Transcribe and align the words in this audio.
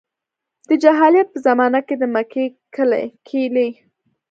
د 0.67 0.71
جاهلیت 0.83 1.27
په 1.31 1.39
زمانه 1.47 1.79
کې 1.87 1.95
د 2.01 2.03
مکې 2.13 2.45
کیلي. 3.27 3.69